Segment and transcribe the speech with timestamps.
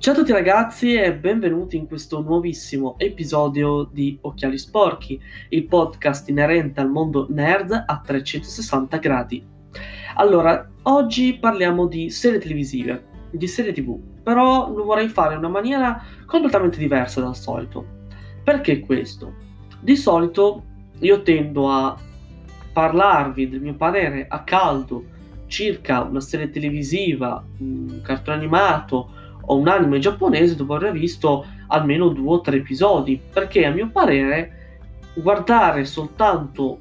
[0.00, 6.28] Ciao a tutti ragazzi e benvenuti in questo nuovissimo episodio di Occhiali Sporchi, il podcast
[6.28, 9.44] inerente al mondo nerd a 360 gradi.
[10.14, 15.48] Allora, oggi parliamo di serie televisive, di serie tv, però lo vorrei fare in una
[15.48, 17.84] maniera completamente diversa dal solito.
[18.44, 19.34] Perché questo?
[19.80, 20.62] Di solito
[21.00, 21.98] io tendo a
[22.72, 25.16] parlarvi del mio parere a caldo
[25.48, 29.16] circa una serie televisiva, un cartone animato,
[29.50, 33.88] o un anime giapponese dopo aver visto almeno due o tre episodi, perché a mio
[33.90, 34.56] parere
[35.14, 36.80] guardare soltanto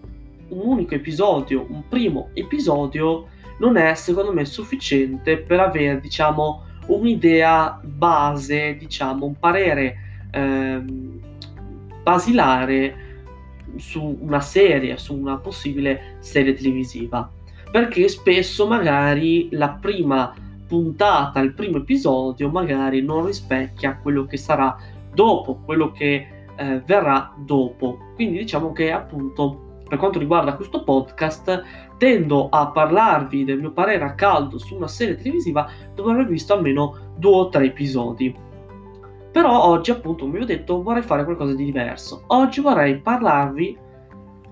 [0.49, 3.27] un unico episodio, un primo episodio,
[3.59, 9.95] non è secondo me sufficiente per avere, diciamo, un'idea base, diciamo, un parere
[10.31, 11.19] ehm,
[12.03, 13.05] basilare
[13.77, 17.29] su una serie, su una possibile serie televisiva.
[17.71, 20.33] Perché spesso magari la prima
[20.67, 24.75] puntata, il primo episodio, magari non rispecchia quello che sarà
[25.13, 27.97] dopo, quello che eh, verrà dopo.
[28.15, 31.63] Quindi diciamo che appunto per quanto riguarda questo podcast
[31.97, 36.53] tendo a parlarvi del mio parere a caldo su una serie televisiva dopo aver visto
[36.53, 38.35] almeno due o tre episodi.
[39.31, 42.23] Però oggi appunto, come vi ho detto, vorrei fare qualcosa di diverso.
[42.27, 43.77] Oggi vorrei parlarvi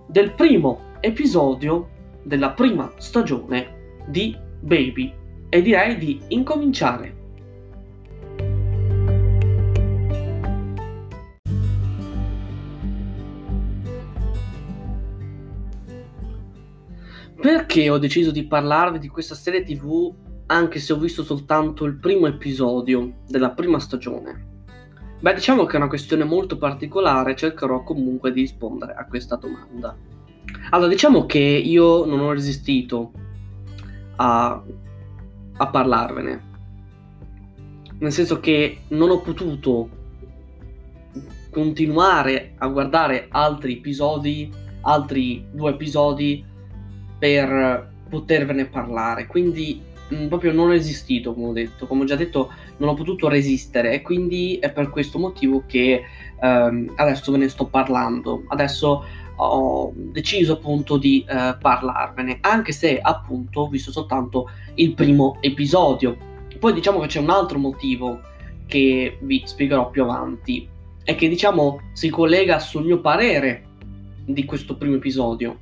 [0.08, 1.90] del primo episodio
[2.24, 5.14] della prima stagione di Baby
[5.56, 7.16] e direi di incominciare.
[17.40, 20.14] Perché ho deciso di parlarvi di questa serie TV
[20.48, 24.66] anche se ho visto soltanto il primo episodio della prima stagione?
[25.22, 29.96] Beh, diciamo che è una questione molto particolare, cercherò comunque di rispondere a questa domanda.
[30.72, 33.14] Allora, diciamo che io non ho resistito
[34.18, 34.62] a
[35.58, 36.54] a parlarvene.
[38.00, 39.90] Nel senso che non ho potuto
[41.50, 44.52] continuare a guardare altri episodi,
[44.82, 46.44] altri due episodi
[47.18, 49.26] per potervene parlare.
[49.26, 51.88] Quindi mh, mm, proprio non ho esistito, come ho detto.
[51.88, 56.04] Come ho già detto, non ho potuto resistere e quindi è per questo motivo che
[56.42, 58.44] ehm, adesso ve ne sto parlando.
[58.48, 59.04] Adesso
[59.38, 66.18] ho deciso appunto di eh, parlarvene, anche se appunto ho visto soltanto il primo episodio.
[66.60, 68.20] Poi diciamo che c'è un altro motivo
[68.66, 70.68] che vi spiegherò più avanti
[71.04, 73.64] e che diciamo si collega sul mio parere
[74.26, 75.60] di questo primo episodio.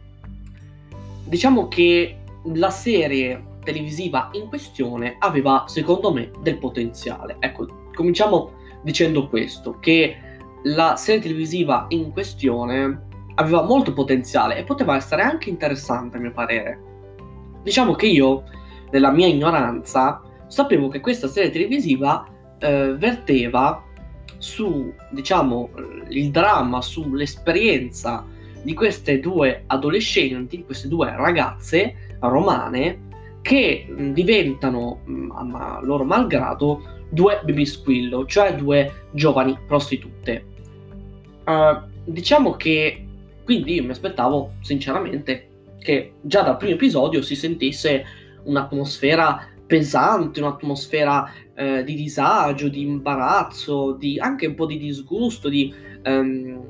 [1.25, 2.17] Diciamo che
[2.53, 7.38] la serie televisiva in questione aveva secondo me del potenziale.
[7.39, 10.17] Ecco, cominciamo dicendo questo, che
[10.63, 16.31] la serie televisiva in questione aveva molto potenziale e poteva essere anche interessante a mio
[16.31, 16.79] parere.
[17.63, 18.44] Diciamo che io,
[18.91, 22.27] nella mia ignoranza, sapevo che questa serie televisiva
[22.59, 23.83] eh, verteva
[24.38, 25.69] su, diciamo,
[26.09, 28.25] il dramma, sull'esperienza
[28.61, 33.11] di queste due adolescenti, queste due ragazze romane
[33.41, 35.01] che diventano,
[35.33, 40.45] a loro malgrado, due baby squillo, cioè due giovani prostitute.
[41.45, 43.02] Uh, diciamo che
[43.43, 45.49] quindi io mi aspettavo sinceramente
[45.79, 48.05] che già dal primo episodio si sentisse
[48.43, 55.73] un'atmosfera pesante, un'atmosfera eh, di disagio, di imbarazzo, di anche un po' di disgusto, di,
[56.05, 56.61] um,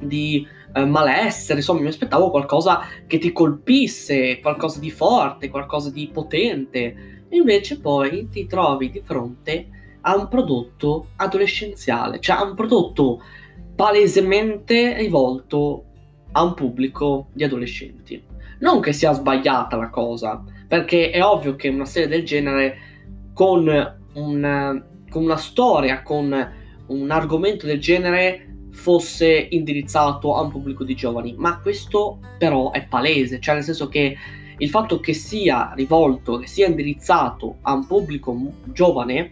[0.00, 1.58] di eh, malessere.
[1.58, 7.24] Insomma, mi aspettavo qualcosa che ti colpisse, qualcosa di forte, qualcosa di potente.
[7.30, 9.68] Invece poi ti trovi di fronte
[10.02, 13.20] a un prodotto adolescenziale, cioè a un prodotto
[13.76, 15.84] palesemente rivolto
[16.32, 18.22] a un pubblico di adolescenti.
[18.58, 22.78] Non che sia sbagliata la cosa, perché è ovvio che una serie del genere
[23.34, 23.68] con,
[24.14, 26.52] un, con una storia, con
[26.86, 32.86] un argomento del genere fosse indirizzato a un pubblico di giovani, ma questo però è
[32.86, 34.16] palese, cioè nel senso che
[34.58, 38.34] il fatto che sia rivolto, che sia indirizzato a un pubblico
[38.64, 39.30] giovane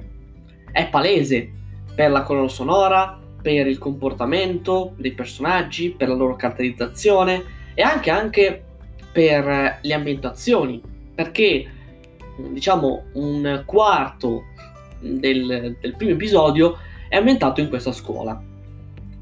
[0.71, 1.51] è palese
[1.95, 7.43] per la colonna sonora, per il comportamento dei personaggi, per la loro caratterizzazione
[7.75, 8.65] e anche, anche
[9.13, 10.81] per le ambientazioni,
[11.15, 11.71] perché
[12.53, 14.45] diciamo un quarto
[14.99, 18.43] del, del primo episodio è ambientato in questa scuola.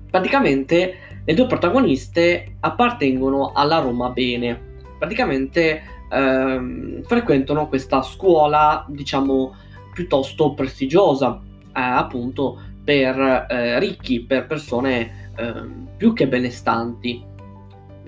[0.09, 0.95] Praticamente
[1.25, 4.57] le due protagoniste appartengono alla Roma Bene,
[5.01, 9.53] praticamente ehm, frequentano questa scuola, diciamo,
[9.93, 11.41] piuttosto prestigiosa,
[11.75, 15.53] eh, appunto per eh, ricchi, per persone eh,
[15.97, 17.25] più che benestanti.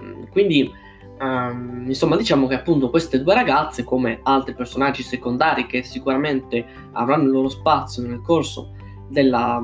[0.00, 0.82] Mm, quindi
[1.16, 7.22] Um, insomma, diciamo che appunto queste due ragazze, come altri personaggi secondari che sicuramente avranno
[7.24, 8.72] il loro spazio nel corso
[9.08, 9.62] della,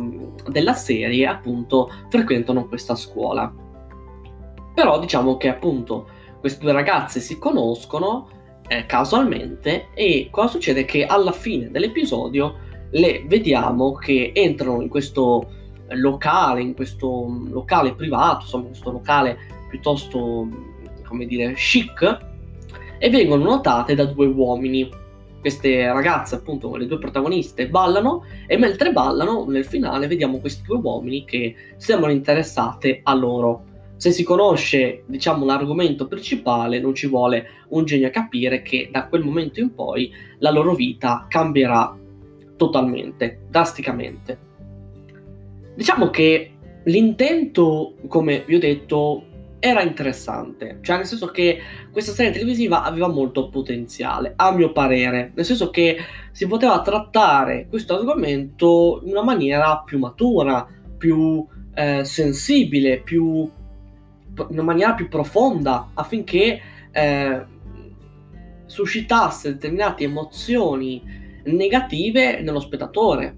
[0.48, 3.52] della serie, appunto, frequentano questa scuola.
[4.74, 6.08] Però diciamo che appunto
[6.38, 8.28] queste due ragazze si conoscono
[8.68, 10.84] eh, casualmente e cosa succede?
[10.84, 15.58] Che alla fine dell'episodio le vediamo che entrano in questo
[15.88, 19.38] locale, in questo locale privato, insomma, questo locale
[19.68, 20.48] piuttosto,
[21.06, 22.18] come dire, chic,
[22.98, 24.88] e vengono notate da due uomini.
[25.40, 30.76] Queste ragazze, appunto, le due protagoniste, ballano e mentre ballano, nel finale, vediamo questi due
[30.76, 33.64] uomini che sembrano interessate a loro.
[33.96, 39.06] Se si conosce, diciamo, l'argomento principale, non ci vuole un genio a capire che da
[39.06, 41.96] quel momento in poi la loro vita cambierà
[42.60, 44.38] totalmente, drasticamente.
[45.74, 46.52] Diciamo che
[46.84, 49.24] l'intento, come vi ho detto,
[49.58, 51.58] era interessante, cioè nel senso che
[51.90, 55.96] questa serie televisiva aveva molto potenziale, a mio parere, nel senso che
[56.32, 60.66] si poteva trattare questo argomento in una maniera più matura,
[60.98, 66.60] più eh, sensibile, più, in una maniera più profonda, affinché
[66.92, 67.44] eh,
[68.66, 73.36] suscitasse determinate emozioni negative nello spettatore.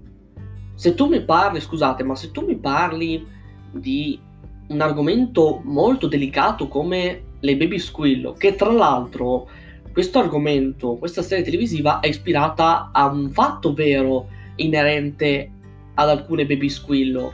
[0.75, 3.25] Se tu mi parli, scusate, ma se tu mi parli
[3.71, 4.19] di
[4.67, 9.47] un argomento molto delicato come le baby squillo, che tra l'altro
[9.91, 15.51] questo argomento, questa serie televisiva è ispirata a un fatto vero inerente
[15.93, 17.33] ad alcune baby squillo.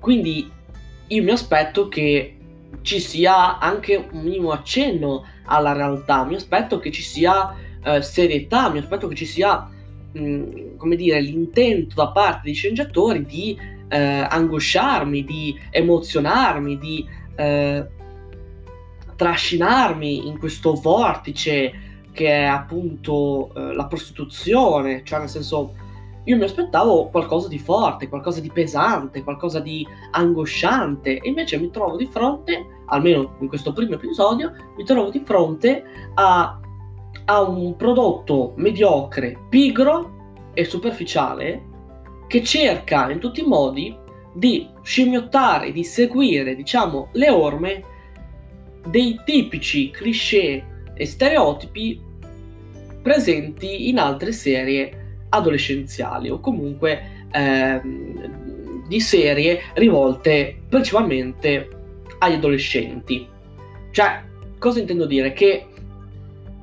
[0.00, 0.50] Quindi
[1.08, 2.36] io mi aspetto che
[2.82, 7.54] ci sia anche un minimo accenno alla realtà, mi aspetto che ci sia
[7.84, 9.68] eh, serietà, mi aspetto che ci sia,
[10.12, 13.58] mh, mm, come dire, l'intento da parte dei sceneggiatori di
[13.88, 17.86] eh, angosciarmi, di emozionarmi, di eh,
[19.16, 25.74] trascinarmi in questo vortice che è appunto eh, la prostituzione, cioè nel senso
[26.24, 31.20] io mi aspettavo qualcosa di forte, qualcosa di pesante, qualcosa di angosciante.
[31.20, 35.84] E invece mi trovo di fronte, almeno in questo primo episodio, mi trovo di fronte
[36.14, 36.60] a
[37.24, 41.62] ha un prodotto mediocre, pigro e superficiale
[42.26, 43.96] che cerca in tutti i modi
[44.34, 47.84] di scimmiottare, di seguire, diciamo, le orme
[48.86, 52.00] dei tipici cliché e stereotipi
[53.02, 61.68] presenti in altre serie adolescenziali o comunque ehm, di serie rivolte principalmente
[62.18, 63.26] agli adolescenti.
[63.90, 64.22] Cioè,
[64.58, 65.32] cosa intendo dire?
[65.32, 65.66] Che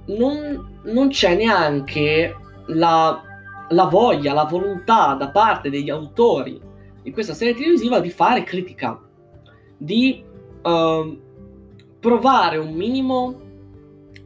[0.07, 2.35] non, non c'è neanche
[2.67, 3.21] la,
[3.69, 6.59] la, voglia, la volontà da parte degli autori
[7.01, 8.99] di questa serie televisiva di fare critica,
[9.77, 10.23] di
[10.63, 11.19] uh,
[11.99, 13.39] provare un minimo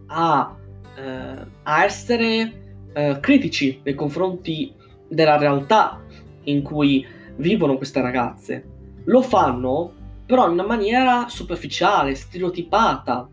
[0.07, 0.55] a,
[0.97, 4.73] uh, a essere uh, critici nei confronti
[5.07, 6.01] della realtà
[6.43, 7.05] in cui
[7.35, 8.65] vivono queste ragazze.
[9.05, 9.93] Lo fanno
[10.25, 13.27] però in una maniera superficiale, stereotipata,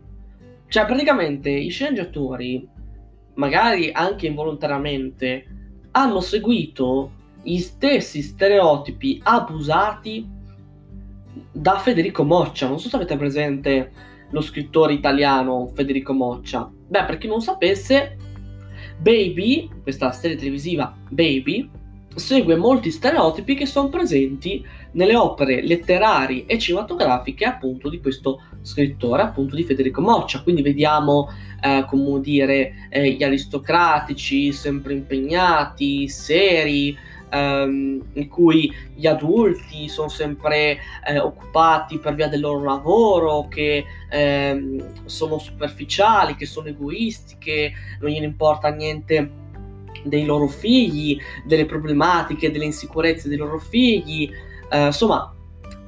[0.67, 2.67] cioè, praticamente i sceneggiatori,
[3.35, 5.45] magari anche involontariamente,
[5.91, 7.11] hanno seguito
[7.41, 10.27] gli stessi stereotipi abusati
[11.51, 12.67] da Federico Moccia.
[12.67, 13.91] Non so se avete presente
[14.31, 16.69] lo scrittore italiano Federico Moccia.
[16.87, 18.17] Beh, per chi non sapesse,
[18.99, 21.69] Baby, questa serie televisiva Baby,
[22.17, 29.21] segue molti stereotipi che sono presenti nelle opere letterarie e cinematografiche appunto di questo scrittore,
[29.21, 30.41] appunto di Federico Moccia.
[30.41, 31.29] Quindi vediamo,
[31.61, 36.97] eh, come dire, eh, gli aristocratici sempre impegnati, seri,
[37.29, 43.85] ehm, in cui gli adulti sono sempre eh, occupati per via del loro lavoro, che
[44.09, 49.45] ehm, sono superficiali, che sono egoisti, che non gliene importa niente
[50.03, 54.29] dei loro figli, delle problematiche, delle insicurezze dei loro figli.
[54.69, 55.33] Eh, insomma,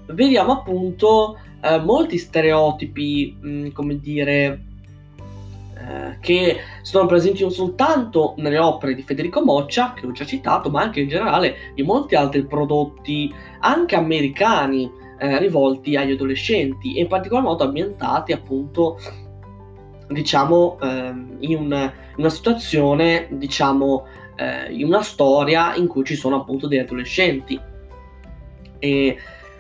[0.07, 4.63] vediamo appunto eh, molti stereotipi, mh, mm, come dire,
[5.75, 10.69] eh, che sono presenti non soltanto nelle opere di Federico Moccia, che ho già citato,
[10.69, 17.01] ma anche in generale di molti altri prodotti, anche americani, eh, rivolti agli adolescenti e
[17.01, 18.97] in particolar modo ambientati appunto
[20.09, 26.37] diciamo, ehm, in, un, una situazione, diciamo, eh, in una storia in cui ci sono
[26.37, 27.59] appunto degli adolescenti.
[28.79, 29.17] E,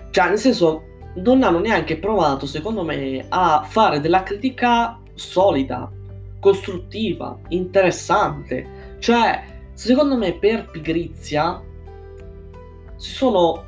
[0.09, 0.83] cioè, nel senso,
[1.15, 5.91] non hanno neanche provato, secondo me, a fare della critica solida,
[6.39, 8.97] costruttiva, interessante.
[8.99, 11.61] Cioè, secondo me, per pigrizia
[12.95, 13.65] si sono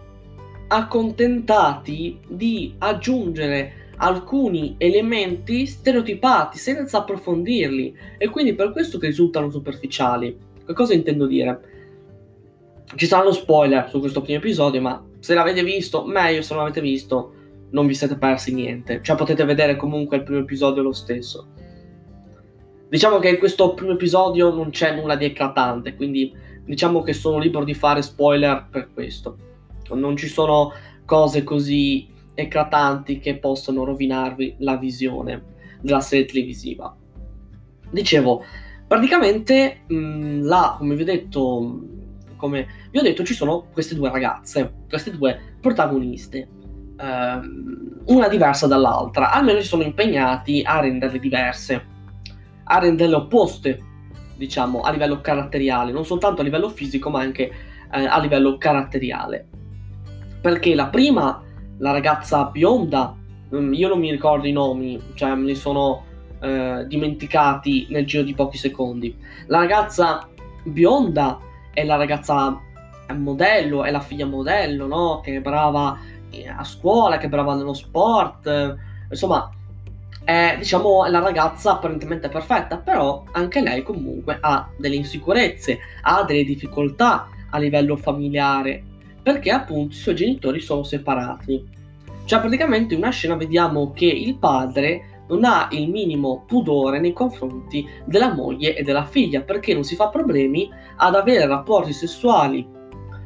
[0.68, 10.36] accontentati di aggiungere alcuni elementi stereotipati senza approfondirli e quindi per questo che risultano superficiali.
[10.66, 11.70] Che cosa intendo dire?
[12.96, 16.82] Ci saranno spoiler su questo primo episodio, ma se l'avete visto, meglio, se non l'avete
[16.82, 17.34] visto,
[17.70, 19.02] non vi siete persi niente.
[19.04, 21.48] Cioè potete vedere comunque il primo episodio lo stesso.
[22.90, 26.34] Diciamo che in questo primo episodio non c'è nulla di eclatante, quindi
[26.66, 29.38] diciamo che sono libero di fare spoiler per questo.
[29.92, 30.72] Non ci sono
[31.06, 35.44] cose così eclatanti che possono rovinarvi la visione
[35.82, 36.96] della serie televisiva.
[37.90, 38.44] Dicevo,
[38.88, 41.80] praticamente mh, là, come vi ho detto,
[42.36, 46.48] come vi ho detto, ci sono queste due ragazze, queste due protagoniste,
[46.98, 51.86] ehm, una diversa dall'altra, almeno si sono impegnati a renderle diverse,
[52.64, 53.80] a renderle opposte,
[54.38, 57.52] diciamo, a livello caratteriale, non soltanto a livello fisico, ma anche
[57.92, 59.48] eh, a livello caratteriale.
[60.42, 61.44] Perché la prima,
[61.82, 63.16] la ragazza bionda,
[63.54, 66.04] mm, io non mi ricordo i nomi, cioè me li sono
[66.40, 69.16] eh, dimenticati nel giro di pochi secondi.
[69.48, 70.28] La ragazza
[70.64, 71.40] bionda
[71.74, 72.60] è la ragazza
[73.16, 75.22] modello, è la figlia modello, no?
[75.22, 75.98] Che è brava
[76.30, 78.78] eh, a scuola, che è brava nello sport,
[79.10, 79.52] insomma,
[80.24, 86.44] è diciamo la ragazza apparentemente perfetta, però anche lei comunque ha delle insicurezze, ha delle
[86.44, 88.84] difficoltà a livello familiare,
[89.22, 91.80] perché appunto i suoi genitori sono separati.
[92.26, 97.14] Cioè praticamente in una scena vediamo che il padre non ha il minimo pudore nei
[97.14, 102.68] confronti della moglie e della figlia, perché non si fa problemi ad avere rapporti sessuali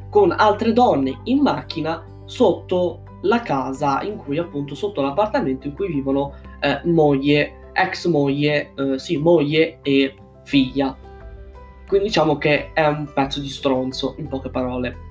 [0.08, 5.88] con altre donne in macchina sotto la casa in cui appunto sotto l'appartamento in cui
[5.88, 10.96] vivono eh, moglie, ex moglie, eh, sì, moglie e figlia.
[11.86, 15.05] Quindi diciamo che è un pezzo di stronzo, in poche parole.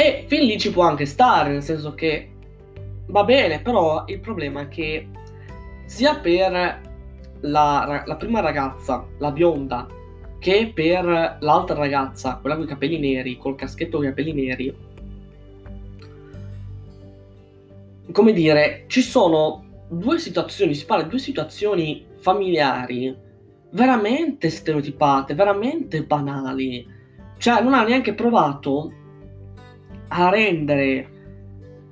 [0.00, 2.30] E fin lì ci può anche stare, nel senso che
[3.06, 5.08] va bene, però il problema è che
[5.86, 6.52] sia per
[7.40, 9.88] la, la prima ragazza, la bionda,
[10.38, 14.76] che per l'altra ragazza, quella con i capelli neri, col caschetto con i capelli neri,
[18.12, 23.16] come dire, ci sono due situazioni, si parla di due situazioni familiari
[23.70, 26.86] veramente stereotipate, veramente banali.
[27.36, 28.92] Cioè, non ha neanche provato
[30.08, 31.08] a rendere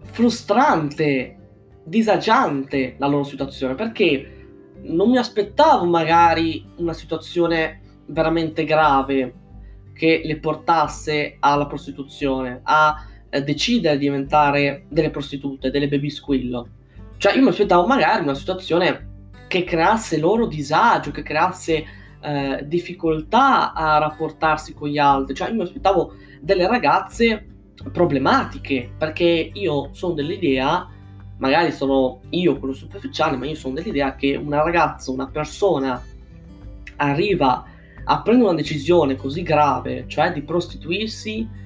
[0.02, 1.36] frustrante,
[1.84, 4.32] disagiante la loro situazione, perché
[4.82, 9.34] non mi aspettavo magari una situazione veramente grave
[9.92, 16.68] che le portasse alla prostituzione, a eh, decidere di diventare delle prostitute, delle baby squillo.
[17.16, 19.14] Cioè io mi aspettavo magari una situazione
[19.48, 21.84] che creasse loro disagio, che creasse
[22.20, 25.34] eh, difficoltà a rapportarsi con gli altri.
[25.34, 27.55] Cioè io mi aspettavo delle ragazze
[27.92, 30.88] problematiche, perché io sono dell'idea,
[31.38, 36.02] magari sono io quello superficiale, ma io sono dell'idea che una ragazza, una persona
[36.96, 37.64] arriva
[38.08, 41.64] a prendere una decisione così grave, cioè di prostituirsi,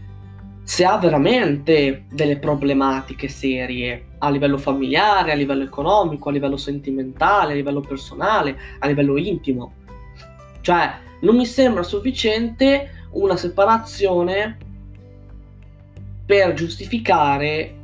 [0.62, 7.52] se ha veramente delle problematiche serie a livello familiare, a livello economico, a livello sentimentale,
[7.52, 9.72] a livello personale, a livello intimo.
[10.60, 14.58] Cioè, non mi sembra sufficiente una separazione
[16.30, 17.74] per giustificare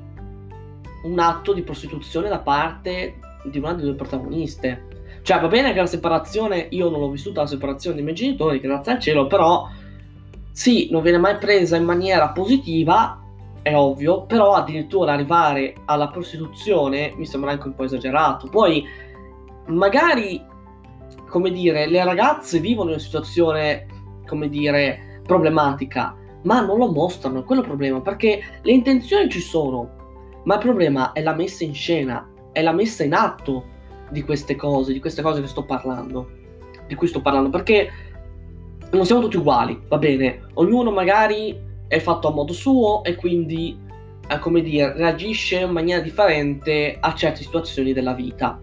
[1.03, 4.87] un atto di prostituzione da parte di una delle due protagoniste.
[5.23, 8.61] Cioè, va bene che la separazione, io non l'ho vissuta la separazione dei miei genitori,
[8.61, 9.69] grazie al cielo, però
[10.53, 13.21] sì, non viene mai presa in maniera positiva,
[13.63, 18.47] è ovvio, però addirittura arrivare alla prostituzione mi sembra anche un po' esagerato.
[18.49, 18.85] Poi,
[19.67, 20.41] magari,
[21.29, 23.89] come dire, le ragazze vivono una situazione,
[24.25, 26.15] come dire, problematica,
[26.47, 30.61] ma non lo mostrano, è quello il problema, perché le intenzioni ci sono, ma il
[30.61, 33.75] problema è la messa in scena, è la messa in atto
[34.11, 36.31] di queste cose, di queste cose che sto parlando,
[36.87, 37.91] di cui sto parlando, perché
[38.93, 43.77] non siamo tutti uguali, va bene, ognuno magari è fatto a modo suo e quindi,
[44.29, 48.61] eh, come dire, reagisce in maniera differente a certe situazioni della vita,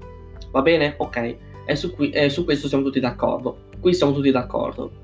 [0.51, 0.95] va bene?
[0.97, 1.35] Ok,
[1.65, 5.02] e su, qui, e su questo siamo tutti d'accordo, qui siamo tutti d'accordo.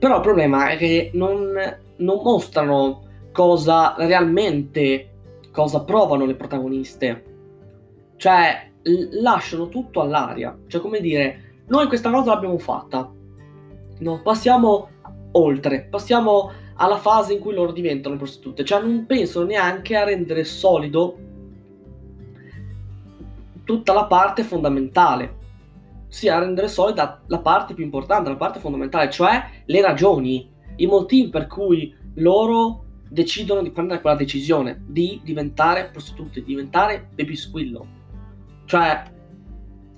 [0.00, 1.52] Però il problema è che non,
[1.96, 3.02] non mostrano
[3.32, 5.10] cosa realmente,
[5.52, 7.24] cosa provano le protagoniste.
[8.16, 8.70] Cioè,
[9.20, 10.56] lasciano tutto all'aria.
[10.66, 13.12] Cioè, come dire, noi questa cosa l'abbiamo fatta.
[13.98, 14.88] No, passiamo
[15.32, 18.64] oltre, passiamo alla fase in cui loro diventano prostitute.
[18.64, 21.18] Cioè, non pensano neanche a rendere solido
[23.64, 25.36] tutta la parte fondamentale.
[26.10, 31.30] Sia rendere solida la parte più importante, la parte fondamentale, cioè le ragioni, i motivi
[31.30, 37.86] per cui loro decidono di prendere quella decisione di diventare prostitute, di diventare baby squillo
[38.66, 39.02] Cioè,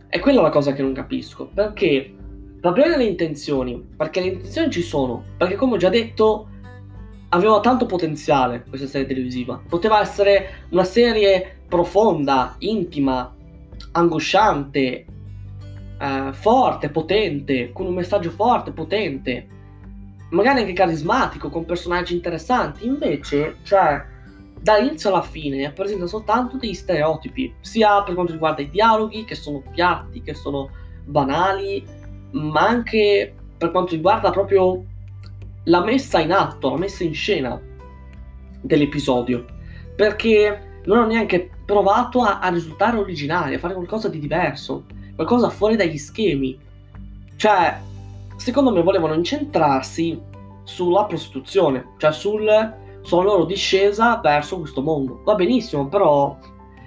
[0.08, 1.50] è quella la cosa che non capisco.
[1.52, 2.14] Perché
[2.60, 6.48] va bene le intenzioni, perché le intenzioni ci sono, perché come ho già detto
[7.30, 9.60] aveva tanto potenziale questa serie televisiva.
[9.68, 13.34] Poteva essere una serie profonda, intima,
[13.92, 15.06] angosciante,
[16.02, 19.46] eh, forte, potente, con un messaggio forte, potente,
[20.30, 22.84] magari anche carismatico, con personaggi interessanti.
[22.84, 24.04] Invece, cioè,
[24.60, 29.62] dall'inizio alla fine presenta soltanto degli stereotipi, sia per quanto riguarda i dialoghi, che sono
[29.70, 30.70] piatti, che sono
[31.04, 31.84] banali,
[32.32, 34.84] ma anche per quanto riguarda proprio
[35.64, 37.60] la messa in atto, la messa in scena
[38.60, 39.44] dell'episodio.
[39.94, 45.50] Perché non ho neanche provato a, a risultare originali, a fare qualcosa di diverso, qualcosa
[45.50, 46.58] fuori dagli schemi.
[47.36, 47.80] Cioè,
[48.36, 50.20] secondo me volevano incentrarsi
[50.64, 55.22] sulla prostituzione, cioè sul, sulla loro discesa verso questo mondo.
[55.24, 56.36] Va benissimo, però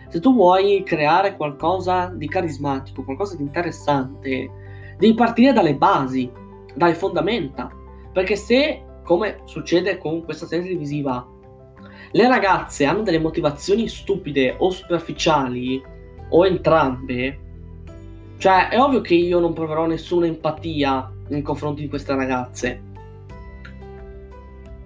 [0.07, 4.49] se tu vuoi creare qualcosa di carismatico, qualcosa di interessante,
[4.97, 6.31] devi partire dalle basi,
[6.73, 7.69] dalle fondamenta.
[8.13, 11.27] Perché se, come succede con questa serie televisiva,
[12.11, 15.83] le ragazze hanno delle motivazioni stupide o superficiali,
[16.29, 17.39] o entrambe,
[18.37, 22.81] cioè è ovvio che io non proverò nessuna empatia nei confronti di queste ragazze.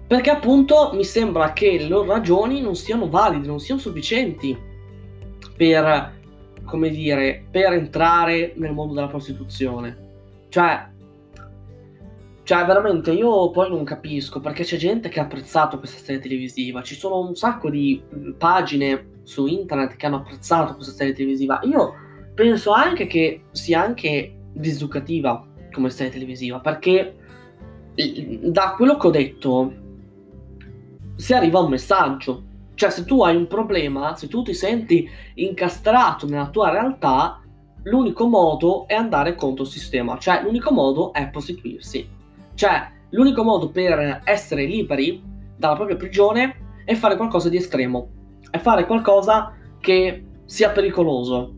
[0.06, 4.58] Perché appunto mi sembra che le loro ragioni non siano valide, non siano sufficienti
[5.56, 6.18] per,
[6.64, 10.08] come dire, per entrare nel mondo della prostituzione.
[10.48, 10.88] Cioè,
[12.42, 16.82] cioè, veramente io poi non capisco perché c'è gente che ha apprezzato questa serie televisiva.
[16.82, 21.60] Ci sono un sacco di mm, pagine su internet che hanno apprezzato questa serie televisiva.
[21.62, 21.94] Io
[22.34, 27.16] penso anche che sia anche diseducativa come serie televisiva perché
[28.42, 29.72] da quello che ho detto
[31.16, 32.44] si arriva a un messaggio.
[32.74, 37.42] Cioè, se tu hai un problema, se tu ti senti incastrato nella tua realtà,
[37.82, 40.16] l'unico modo è andare contro il sistema.
[40.16, 42.18] Cioè, l'unico modo è prostituirsi
[42.60, 45.22] cioè, l'unico modo per essere liberi
[45.56, 48.10] dalla propria prigione è fare qualcosa di estremo,
[48.50, 51.54] è fare qualcosa che sia pericoloso.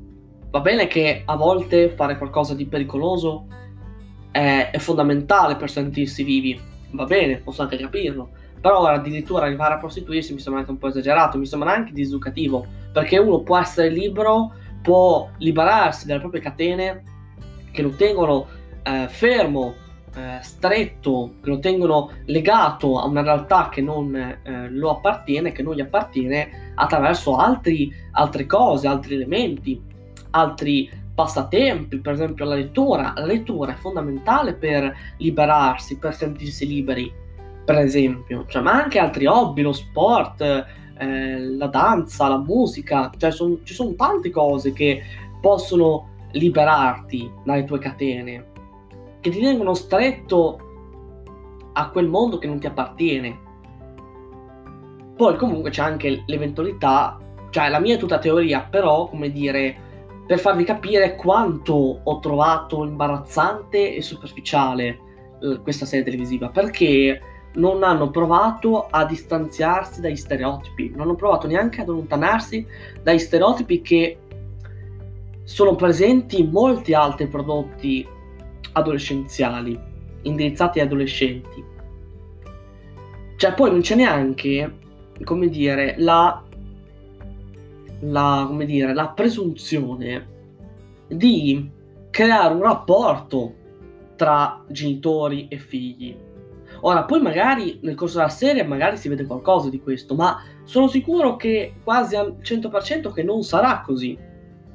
[0.52, 3.46] Va bene che a volte fare qualcosa di pericoloso
[4.30, 6.60] è, è fondamentale per sentirsi vivi,
[6.90, 8.32] va bene, posso anche capirlo.
[8.60, 12.66] Però addirittura arrivare a prostituirsi mi sembra anche un po' esagerato, mi sembra anche diseducativo,
[12.92, 17.02] perché uno può essere libero, può liberarsi dalle proprie catene
[17.72, 18.46] che lo tengono
[18.82, 19.72] eh, fermo
[20.14, 25.62] eh, stretto, che lo tengono legato a una realtà che non eh, lo appartiene, che
[25.62, 29.90] non gli appartiene, attraverso altri, altre cose, altri elementi,
[30.32, 33.14] altri passatempi, per esempio la lettura.
[33.16, 37.10] La lettura è fondamentale per liberarsi, per sentirsi liberi,
[37.64, 43.30] per esempio, cioè, ma anche altri hobby, lo sport, eh, la danza, la musica, cioè
[43.30, 45.02] son, ci sono tante cose che
[45.40, 48.50] possono liberarti dalle tue catene
[49.22, 50.58] che ti tengono stretto
[51.74, 53.38] a quel mondo che non ti appartiene.
[55.16, 57.18] Poi comunque c'è anche l'eventualità,
[57.50, 59.91] cioè la mia è tutta teoria, però come dire,
[60.26, 64.98] per farvi capire quanto ho trovato imbarazzante e superficiale
[65.40, 67.20] eh, questa serie televisiva, perché
[67.54, 72.66] non hanno provato a distanziarsi dagli stereotipi, non hanno provato neanche ad allontanarsi
[73.02, 74.18] dagli stereotipi che
[75.44, 78.06] sono presenti in molti altri prodotti
[78.72, 79.78] adolescenziali,
[80.22, 81.64] indirizzati ai adolescenti.
[83.36, 84.78] Cioè, poi non c'è neanche,
[85.24, 86.42] come dire, la,
[88.02, 90.28] la, come dire, la presunzione
[91.08, 91.70] di
[92.10, 93.54] creare un rapporto
[94.16, 96.16] tra genitori e figli.
[96.80, 100.88] Ora, poi magari nel corso della serie magari si vede qualcosa di questo, ma sono
[100.88, 104.18] sicuro che quasi al 100% che non sarà così.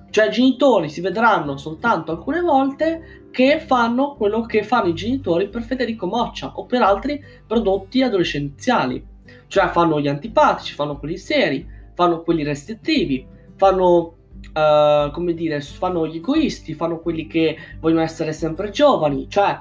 [0.10, 5.50] Cioè i genitori si vedranno soltanto alcune volte che fanno quello che fanno i genitori
[5.50, 9.06] per Federico Moccia o per altri prodotti adolescenziali.
[9.48, 14.14] Cioè fanno gli antipatici, fanno quelli seri, fanno quelli restrittivi, fanno
[14.54, 19.60] Uh, come dire, fanno gli egoisti, fanno quelli che vogliono essere sempre giovani, cioè,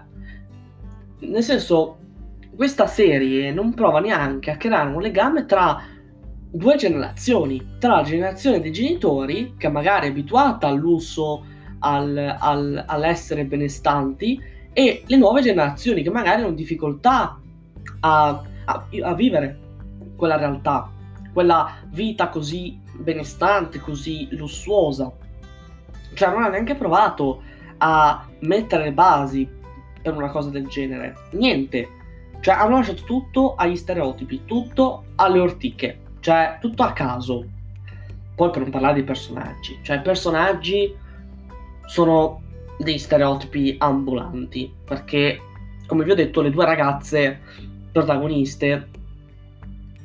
[1.20, 1.96] nel senso,
[2.54, 5.82] questa serie non prova neanche a creare un legame tra
[6.50, 11.44] due generazioni, tra la generazione dei genitori, che magari è abituata al lusso,
[11.80, 14.40] al, al, all'essere benestanti,
[14.72, 17.38] e le nuove generazioni che magari hanno difficoltà
[18.00, 19.58] a, a, a vivere
[20.16, 20.90] quella realtà,
[21.36, 25.12] quella vita così benestante, così lussuosa.
[26.14, 27.42] Cioè non ha neanche provato
[27.76, 29.46] a mettere le basi
[30.00, 31.14] per una cosa del genere.
[31.32, 31.90] Niente.
[32.40, 36.00] Cioè hanno lasciato tutto agli stereotipi, tutto alle ortiche.
[36.20, 37.44] Cioè, tutto a caso.
[38.34, 40.94] poi per non parlare dei personaggi, cioè i personaggi
[41.86, 42.42] sono
[42.78, 45.40] dei stereotipi ambulanti, perché
[45.86, 47.40] come vi ho detto le due ragazze
[47.92, 48.88] protagoniste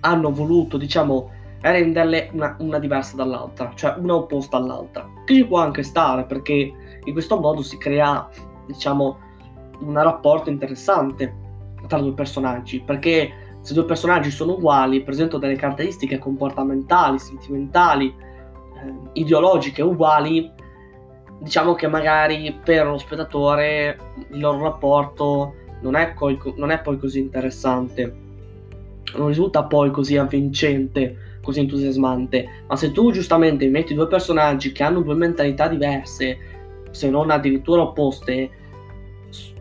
[0.02, 5.60] hanno voluto, diciamo, renderle una, una diversa dall'altra, cioè una opposta all'altra, che ci può
[5.60, 8.28] anche stare, perché in questo modo si crea,
[8.66, 9.18] diciamo,
[9.80, 11.34] un rapporto interessante
[11.88, 19.10] tra due personaggi, perché se due personaggi sono uguali, presentano delle caratteristiche comportamentali, sentimentali, eh,
[19.14, 20.52] ideologiche uguali,
[21.40, 23.98] diciamo che magari per lo spettatore
[24.30, 28.21] il loro rapporto non è, coi, non è poi così interessante,
[29.16, 34.84] non risulta poi così avvincente, così entusiasmante, ma se tu giustamente metti due personaggi che
[34.84, 36.38] hanno due mentalità diverse,
[36.92, 38.50] se non addirittura opposte,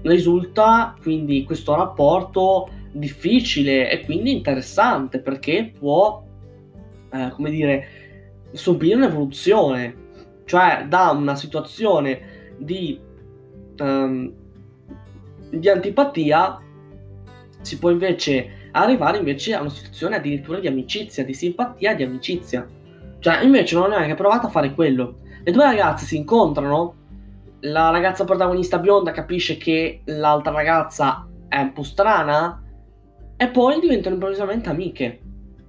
[0.03, 6.23] risulta quindi questo rapporto difficile e quindi interessante perché può,
[7.13, 7.87] eh, come dire,
[8.53, 9.95] subire un'evoluzione,
[10.45, 12.99] cioè da una situazione di,
[13.79, 14.33] um,
[15.51, 16.61] di antipatia
[17.61, 22.67] si può invece arrivare invece a una situazione addirittura di amicizia, di simpatia, di amicizia.
[23.19, 25.19] Cioè, invece non ho neanche provato a fare quello.
[25.43, 26.95] Le due ragazze si incontrano,
[27.61, 32.63] la ragazza protagonista bionda capisce che l'altra ragazza è un po' strana
[33.37, 35.21] e poi diventano improvvisamente amiche,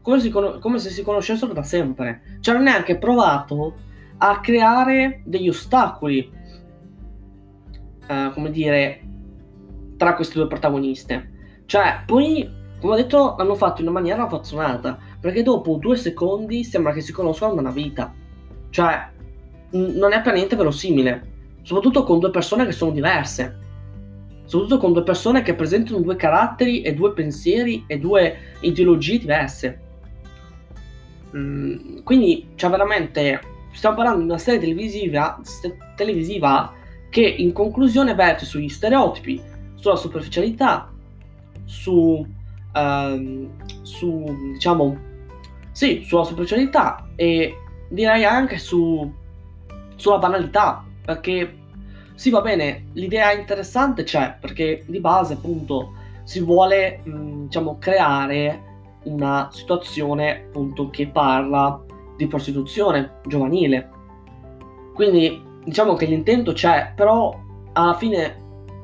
[0.01, 2.37] come, si come se si conoscessero da sempre.
[2.39, 3.75] Cioè non è neanche provato
[4.17, 6.31] a creare degli ostacoli,
[8.07, 9.01] uh, come dire,
[9.97, 11.63] tra queste due protagoniste.
[11.65, 12.49] Cioè, poi,
[12.81, 17.01] come ho detto, l'hanno fatto in una maniera affazzonata, perché dopo due secondi sembra che
[17.01, 18.13] si conoscano da una vita.
[18.69, 19.09] Cioè,
[19.71, 21.29] n- non è per niente verosimile
[21.61, 23.57] soprattutto con due persone che sono diverse,
[24.45, 29.79] soprattutto con due persone che presentano due caratteri e due pensieri e due ideologie diverse.
[31.35, 33.39] Mm, quindi, cioè veramente,
[33.71, 35.39] stiamo parlando di una serie televisiva,
[35.95, 36.73] televisiva
[37.09, 39.41] che in conclusione verte sugli stereotipi,
[39.75, 40.91] sulla superficialità,
[41.65, 42.25] su,
[42.73, 43.49] um,
[43.81, 44.97] su diciamo,
[45.71, 47.55] sì, sulla superficialità e
[47.89, 49.11] direi anche su,
[49.95, 51.57] sulla banalità perché
[52.21, 58.69] sì, va bene, l'idea interessante c'è, perché di base appunto si vuole, mh, diciamo, creare
[59.03, 61.83] una situazione appunto che parla
[62.15, 63.89] di prostituzione giovanile.
[64.93, 67.35] Quindi diciamo che l'intento c'è, però
[67.73, 68.39] alla fine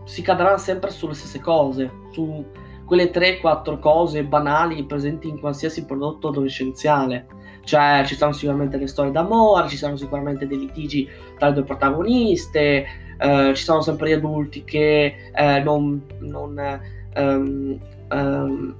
[0.06, 2.44] si cadrà sempre sulle stesse cose, su
[2.88, 7.28] quelle 3-4 cose banali presenti in qualsiasi prodotto adolescenziale.
[7.66, 11.64] Cioè, ci saranno sicuramente le storie d'amore, ci saranno sicuramente dei litigi tra le due
[11.64, 12.86] protagoniste,
[13.20, 16.80] eh, ci sono sempre gli adulti che eh, non, non
[17.14, 18.76] um, um,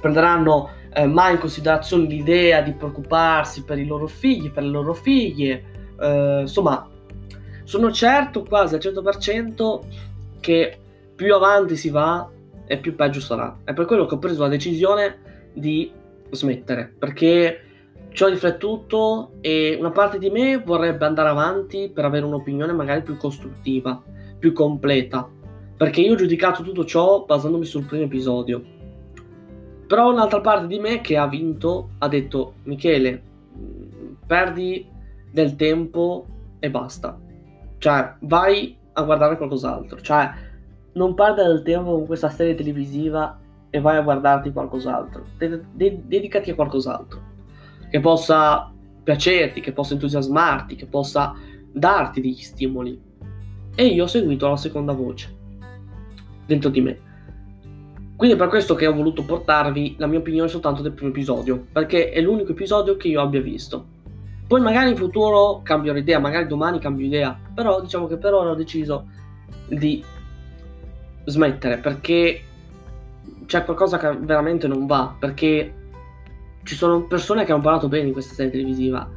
[0.00, 4.94] prenderanno eh, mai in considerazione l'idea di preoccuparsi per i loro figli, per le loro
[4.94, 5.64] figlie.
[6.00, 6.88] Eh, insomma,
[7.64, 9.80] sono certo quasi al 100%
[10.38, 10.78] che
[11.16, 12.28] più avanti si va
[12.66, 13.60] e più peggio sarà.
[13.64, 15.90] È per quello che ho preso la decisione di
[16.30, 17.60] smettere, perché
[18.12, 23.02] ci ho riflettuto e una parte di me vorrebbe andare avanti per avere un'opinione magari
[23.02, 24.02] più costruttiva,
[24.38, 25.28] più completa,
[25.76, 28.62] perché io ho giudicato tutto ciò basandomi sul primo episodio.
[29.86, 33.22] Però un'altra parte di me che ha vinto ha detto Michele,
[34.26, 34.88] perdi
[35.30, 36.26] del tempo
[36.58, 37.18] e basta.
[37.78, 40.00] Cioè, vai a guardare qualcos'altro.
[40.00, 40.30] Cioè,
[40.94, 43.38] non perdere del tempo con questa serie televisiva
[43.70, 45.24] e vai a guardarti qualcos'altro.
[45.38, 47.30] De- de- dedicati a qualcos'altro
[47.90, 51.34] che possa piacerti, che possa entusiasmarti, che possa
[51.70, 53.00] darti degli stimoli.
[53.74, 55.34] E io ho seguito la seconda voce
[56.46, 56.98] dentro di me.
[58.16, 61.66] Quindi è per questo che ho voluto portarvi la mia opinione soltanto del primo episodio,
[61.72, 63.86] perché è l'unico episodio che io abbia visto.
[64.46, 68.50] Poi magari in futuro cambio idea, magari domani cambio idea, però diciamo che per ora
[68.50, 69.06] ho deciso
[69.66, 70.04] di
[71.24, 72.42] smettere perché
[73.46, 75.74] c'è qualcosa che veramente non va, perché
[76.62, 79.08] ci sono persone che hanno parlato bene di questa serie televisiva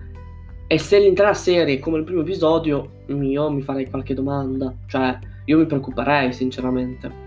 [0.67, 5.17] e se l'intera serie è come il primo episodio io mi farei qualche domanda, cioè
[5.45, 7.23] io mi preoccuperei sinceramente.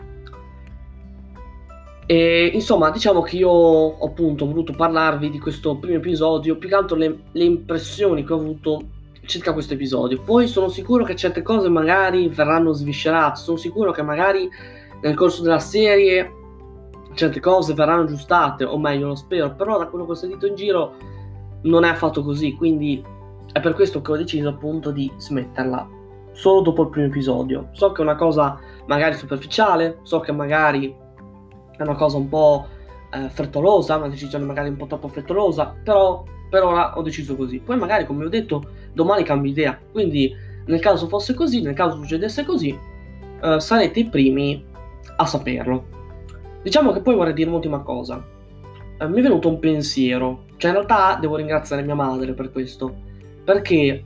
[2.04, 6.74] E insomma, diciamo che io ho appunto voluto parlarvi di questo primo episodio, più che
[6.74, 8.82] altro le, le impressioni che ho avuto
[9.28, 10.22] circa questo episodio.
[10.22, 14.50] Poi sono sicuro che certe cose magari verranno sviscerate, sono sicuro che magari
[15.02, 16.32] nel corso della serie
[17.12, 20.54] certe cose verranno aggiustate, o meglio lo spero, però da quello che ho sentito in
[20.54, 20.94] giro
[21.62, 23.04] non è affatto così, quindi
[23.52, 25.88] è per questo che ho deciso appunto di smetterla
[26.32, 27.68] solo dopo il primo episodio.
[27.72, 30.94] So che è una cosa magari superficiale, so che magari
[31.76, 32.66] è una cosa un po'
[33.10, 37.58] eh, frettolosa, una decisione magari un po' troppo frettolosa, però per ora ho deciso così.
[37.58, 39.78] Poi magari, come ho detto, domani cambio idea.
[39.90, 40.34] Quindi,
[40.66, 42.76] nel caso fosse così, nel caso succedesse così,
[43.42, 44.64] eh, sarete i primi
[45.16, 45.96] a saperlo.
[46.62, 48.24] Diciamo che poi vorrei dire un'ultima cosa.
[48.98, 50.44] Eh, mi è venuto un pensiero.
[50.56, 53.06] Cioè, in realtà devo ringraziare mia madre per questo.
[53.44, 54.04] Perché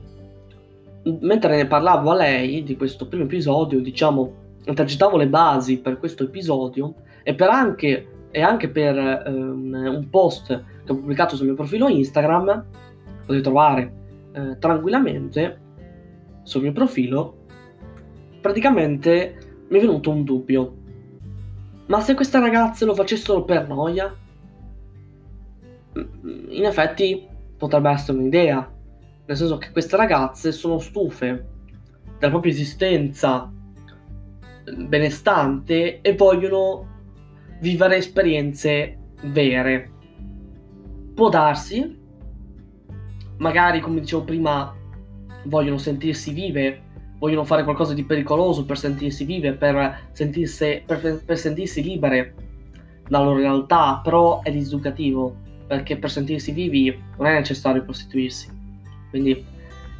[1.03, 6.23] mentre ne parlavo a lei di questo primo episodio, diciamo, intercettavo le basi per questo
[6.23, 11.55] episodio e per anche, e anche per um, un post che ho pubblicato sul mio
[11.55, 12.65] profilo Instagram,
[13.25, 13.93] potete trovare
[14.33, 15.59] eh, tranquillamente
[16.41, 17.45] sul mio profilo,
[18.41, 20.77] praticamente mi è venuto un dubbio.
[21.85, 24.11] Ma se queste ragazze lo facessero per noia?
[25.99, 28.67] Mm, in effetti potrebbe essere un'idea,
[29.27, 31.49] nel senso che queste ragazze sono stufe
[32.17, 33.51] della propria esistenza
[34.63, 36.92] benestante e vogliono
[37.63, 39.91] vivere esperienze vere.
[41.15, 41.97] Può darsi,
[43.37, 44.75] magari come dicevo prima,
[45.45, 46.81] vogliono sentirsi vive,
[47.19, 52.35] vogliono fare qualcosa di pericoloso per sentirsi vive, per sentirsi, per, per sentirsi libere
[53.07, 55.33] dalla loro realtà, però è diseducativo,
[55.65, 58.51] perché per sentirsi vivi non è necessario prostituirsi.
[59.09, 59.51] Quindi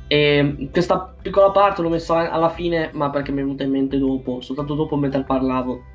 [0.08, 3.98] e questa piccola parte l'ho messa alla fine, ma perché mi è venuta in mente
[3.98, 5.92] dopo, soltanto dopo mentre parlavo.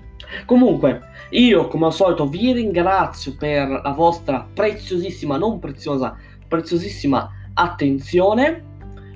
[0.46, 1.00] Comunque,
[1.30, 8.64] io come al solito vi ringrazio per la vostra preziosissima, non preziosa, preziosissima attenzione.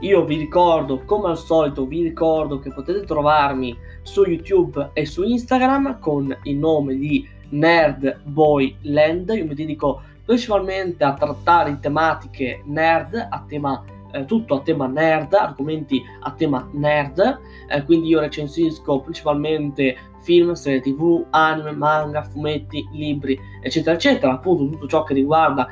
[0.00, 5.22] Io vi ricordo, come al solito, vi ricordo che potete trovarmi su YouTube e su
[5.22, 9.30] Instagram con il nome di Nerd Boy Land.
[9.30, 15.32] Io mi dedico principalmente a trattare tematiche nerd, a tema eh, tutto a tema nerd,
[15.32, 22.87] argomenti a tema nerd, eh, quindi io recensisco principalmente film, serie tv, anime, manga, fumetti,
[22.92, 25.68] libri, eccetera, eccetera, appunto tutto ciò che riguarda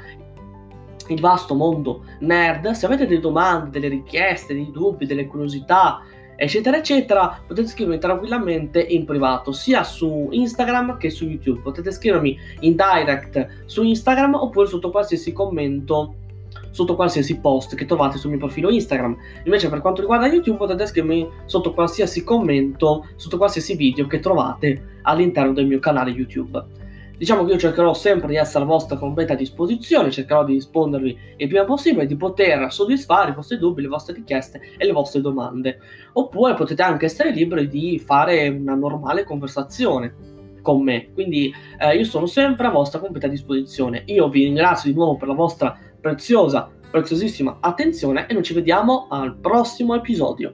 [1.09, 2.71] il vasto mondo nerd.
[2.71, 6.03] Se avete delle domande, delle richieste, dei dubbi, delle curiosità,
[6.37, 11.61] eccetera, eccetera, potete scrivermi tranquillamente in privato, sia su Instagram che su YouTube.
[11.61, 16.15] Potete scrivermi in direct su Instagram oppure sotto qualsiasi commento
[16.71, 19.17] sotto qualsiasi post che trovate sul mio profilo Instagram.
[19.45, 24.99] Invece per quanto riguarda YouTube potete scrivermi sotto qualsiasi commento, sotto qualsiasi video che trovate
[25.03, 26.79] all'interno del mio canale YouTube.
[27.21, 31.49] Diciamo che io cercherò sempre di essere a vostra completa disposizione, cercherò di rispondervi il
[31.49, 35.81] prima possibile, di poter soddisfare i vostri dubbi, le vostre richieste e le vostre domande.
[36.15, 40.15] Oppure potete anche essere liberi di fare una normale conversazione
[40.63, 41.11] con me.
[41.13, 44.03] Quindi eh, io sono sempre a vostra completa disposizione.
[44.07, 49.07] Io vi ringrazio di nuovo per la vostra preziosa, preziosissima attenzione e noi ci vediamo
[49.11, 50.53] al prossimo episodio.